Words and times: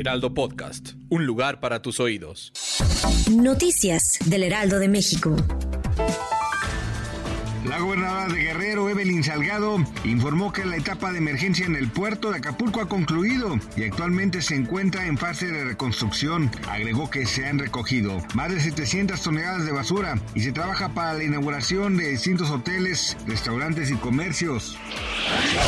Heraldo 0.00 0.34
Podcast, 0.34 0.94
un 1.08 1.24
lugar 1.24 1.60
para 1.60 1.80
tus 1.80 2.00
oídos. 2.00 2.52
Noticias 3.30 4.18
del 4.24 4.42
Heraldo 4.42 4.80
de 4.80 4.88
México. 4.88 5.36
La 7.64 7.78
gobernadora 7.78 8.28
de 8.28 8.42
Guerrero, 8.42 8.90
Evelyn 8.90 9.24
Salgado, 9.24 9.76
informó 10.04 10.52
que 10.52 10.66
la 10.66 10.76
etapa 10.76 11.12
de 11.12 11.18
emergencia 11.18 11.64
en 11.64 11.76
el 11.76 11.88
puerto 11.88 12.30
de 12.30 12.38
Acapulco 12.38 12.80
ha 12.80 12.88
concluido 12.88 13.58
y 13.76 13.84
actualmente 13.84 14.42
se 14.42 14.54
encuentra 14.54 15.06
en 15.06 15.16
fase 15.16 15.46
de 15.46 15.64
reconstrucción. 15.64 16.50
Agregó 16.68 17.08
que 17.08 17.24
se 17.24 17.46
han 17.46 17.58
recogido 17.58 18.20
más 18.34 18.52
de 18.52 18.60
700 18.60 19.22
toneladas 19.22 19.64
de 19.64 19.72
basura 19.72 20.18
y 20.34 20.40
se 20.40 20.52
trabaja 20.52 20.90
para 20.90 21.14
la 21.14 21.24
inauguración 21.24 21.96
de 21.96 22.10
distintos 22.10 22.50
hoteles, 22.50 23.16
restaurantes 23.26 23.90
y 23.90 23.94
comercios. 23.94 24.76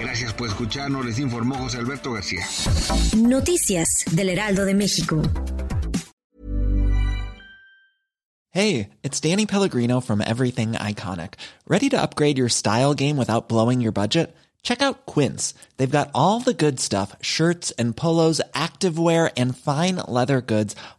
Gracias 0.00 0.32
por 0.32 0.48
escucharnos, 0.48 1.04
les 1.04 1.18
informó 1.18 1.56
José 1.56 1.78
Alberto 1.78 2.12
García. 2.12 2.46
Noticias 3.16 4.04
del 4.12 4.30
Heraldo 4.30 4.64
de 4.64 4.74
México. 4.74 5.22
Hey, 8.50 8.90
it's 9.02 9.20
Danny 9.20 9.46
Pellegrino 9.46 10.00
from 10.00 10.20
Everything 10.20 10.72
Iconic. 10.72 11.34
Ready 11.66 11.88
to 11.90 12.00
upgrade 12.00 12.38
your 12.38 12.48
style 12.48 12.94
game 12.94 13.16
without 13.16 13.48
blowing 13.48 13.80
your 13.80 13.92
budget? 13.92 14.34
Check 14.62 14.82
out 14.82 15.06
Quince. 15.06 15.54
They've 15.76 15.90
got 15.90 16.10
all 16.14 16.40
the 16.40 16.54
good 16.54 16.80
stuff 16.80 17.14
shirts 17.20 17.70
and 17.72 17.96
polos, 17.96 18.40
activewear, 18.54 19.30
and 19.36 19.56
fine 19.56 19.96
leather 19.96 20.40
goods, 20.40 20.74